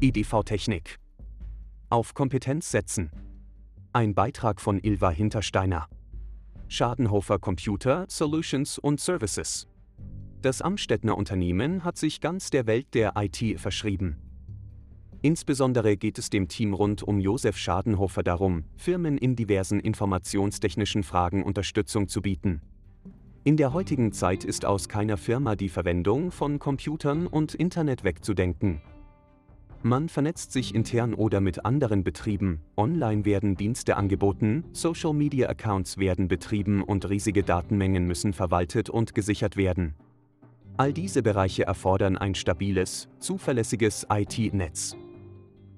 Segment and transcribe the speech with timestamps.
[0.00, 1.00] EDV-Technik.
[1.90, 3.10] Auf Kompetenz setzen.
[3.92, 5.88] Ein Beitrag von Ilva Hintersteiner.
[6.68, 9.66] Schadenhofer Computer, Solutions und Services.
[10.40, 14.18] Das Amstettner Unternehmen hat sich ganz der Welt der IT verschrieben.
[15.20, 21.42] Insbesondere geht es dem Team rund um Josef Schadenhofer darum, Firmen in diversen informationstechnischen Fragen
[21.42, 22.62] Unterstützung zu bieten.
[23.42, 28.80] In der heutigen Zeit ist aus keiner Firma die Verwendung von Computern und Internet wegzudenken.
[29.82, 36.82] Man vernetzt sich intern oder mit anderen Betrieben, online werden Dienste angeboten, Social-Media-Accounts werden betrieben
[36.82, 39.94] und riesige Datenmengen müssen verwaltet und gesichert werden.
[40.76, 44.96] All diese Bereiche erfordern ein stabiles, zuverlässiges IT-Netz.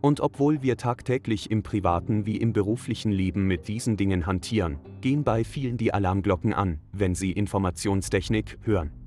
[0.00, 5.22] Und obwohl wir tagtäglich im privaten wie im beruflichen Leben mit diesen Dingen hantieren, gehen
[5.22, 9.01] bei vielen die Alarmglocken an, wenn sie Informationstechnik hören.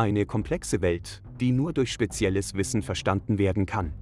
[0.00, 3.92] Eine komplexe Welt, die nur durch spezielles Wissen verstanden werden kann.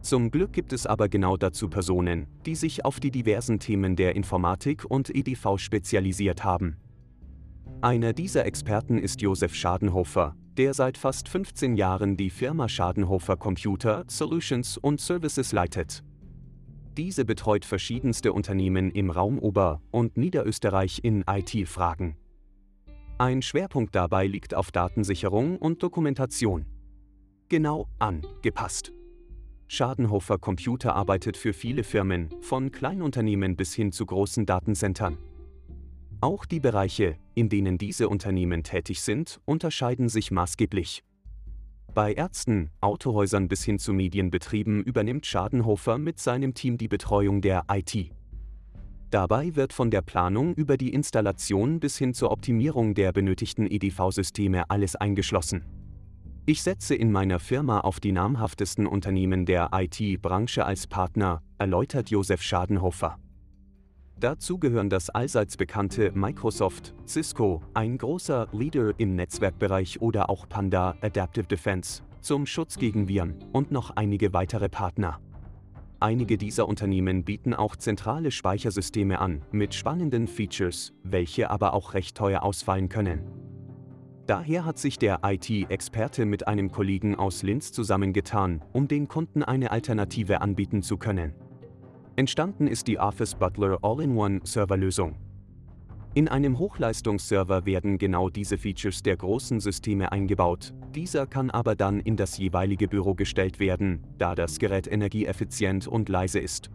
[0.00, 4.14] Zum Glück gibt es aber genau dazu Personen, die sich auf die diversen Themen der
[4.14, 6.76] Informatik und EDV spezialisiert haben.
[7.80, 14.04] Einer dieser Experten ist Josef Schadenhofer, der seit fast 15 Jahren die Firma Schadenhofer Computer,
[14.06, 16.04] Solutions und Services leitet.
[16.96, 22.14] Diese betreut verschiedenste Unternehmen im Raum Ober- und Niederösterreich in IT-Fragen.
[23.18, 26.66] Ein Schwerpunkt dabei liegt auf Datensicherung und Dokumentation.
[27.48, 28.92] Genau angepasst.
[29.68, 35.16] Schadenhofer Computer arbeitet für viele Firmen, von Kleinunternehmen bis hin zu großen Datencentern.
[36.20, 41.02] Auch die Bereiche, in denen diese Unternehmen tätig sind, unterscheiden sich maßgeblich.
[41.94, 47.64] Bei Ärzten, Autohäusern bis hin zu Medienbetrieben übernimmt Schadenhofer mit seinem Team die Betreuung der
[47.72, 48.12] IT.
[49.10, 54.68] Dabei wird von der Planung über die Installation bis hin zur Optimierung der benötigten EDV-Systeme
[54.68, 55.64] alles eingeschlossen.
[56.44, 62.42] Ich setze in meiner Firma auf die namhaftesten Unternehmen der IT-Branche als Partner, erläutert Josef
[62.42, 63.18] Schadenhofer.
[64.18, 70.96] Dazu gehören das allseits bekannte Microsoft, Cisco, ein großer Leader im Netzwerkbereich oder auch Panda
[71.00, 75.20] Adaptive Defense zum Schutz gegen Viren und noch einige weitere Partner.
[76.06, 82.16] Einige dieser Unternehmen bieten auch zentrale Speichersysteme an, mit spannenden Features, welche aber auch recht
[82.16, 83.24] teuer ausfallen können.
[84.28, 89.72] Daher hat sich der IT-Experte mit einem Kollegen aus Linz zusammengetan, um den Kunden eine
[89.72, 91.34] Alternative anbieten zu können.
[92.14, 95.16] Entstanden ist die Office Butler All-in-One Serverlösung.
[96.16, 100.72] In einem Hochleistungsserver werden genau diese Features der großen Systeme eingebaut.
[100.94, 106.08] Dieser kann aber dann in das jeweilige Büro gestellt werden, da das Gerät energieeffizient und
[106.08, 106.70] leise ist.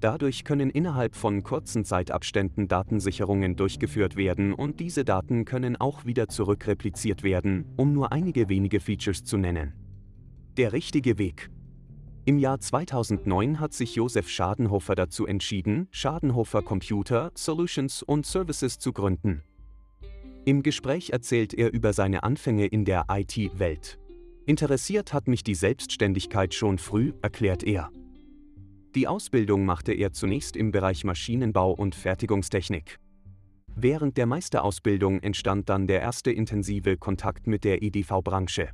[0.00, 6.28] Dadurch können innerhalb von kurzen Zeitabständen Datensicherungen durchgeführt werden und diese Daten können auch wieder
[6.28, 9.74] zurückrepliziert werden, um nur einige wenige Features zu nennen.
[10.56, 11.50] Der richtige Weg.
[12.28, 18.92] Im Jahr 2009 hat sich Josef Schadenhofer dazu entschieden, Schadenhofer Computer, Solutions und Services zu
[18.92, 19.44] gründen.
[20.44, 24.00] Im Gespräch erzählt er über seine Anfänge in der IT-Welt.
[24.44, 27.90] Interessiert hat mich die Selbstständigkeit schon früh, erklärt er.
[28.96, 32.98] Die Ausbildung machte er zunächst im Bereich Maschinenbau und Fertigungstechnik.
[33.76, 38.70] Während der Meisterausbildung entstand dann der erste intensive Kontakt mit der EDV-Branche.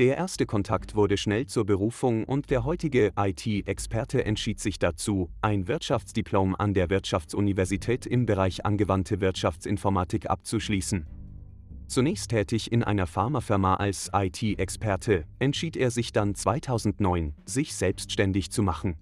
[0.00, 5.68] Der erste Kontakt wurde schnell zur Berufung und der heutige IT-Experte entschied sich dazu, ein
[5.68, 11.06] Wirtschaftsdiplom an der Wirtschaftsuniversität im Bereich angewandte Wirtschaftsinformatik abzuschließen.
[11.86, 18.62] Zunächst tätig in einer Pharmafirma als IT-Experte, entschied er sich dann 2009, sich selbstständig zu
[18.62, 18.96] machen.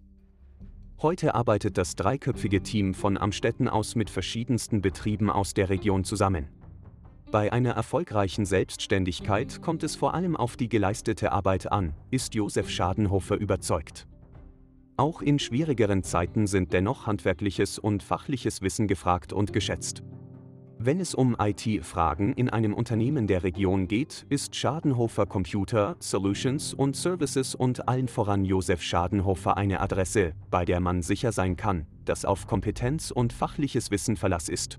[1.00, 6.48] Heute arbeitet das dreiköpfige Team von Amstetten aus mit verschiedensten Betrieben aus der Region zusammen.
[7.30, 12.70] Bei einer erfolgreichen Selbstständigkeit kommt es vor allem auf die geleistete Arbeit an, ist Josef
[12.70, 14.06] Schadenhofer überzeugt.
[14.96, 20.02] Auch in schwierigeren Zeiten sind dennoch handwerkliches und fachliches Wissen gefragt und geschätzt.
[20.78, 26.96] Wenn es um IT-Fragen in einem Unternehmen der Region geht, ist Schadenhofer Computer, Solutions und
[26.96, 32.24] Services und allen voran Josef Schadenhofer eine Adresse, bei der man sicher sein kann, dass
[32.24, 34.78] auf Kompetenz und fachliches Wissen Verlass ist.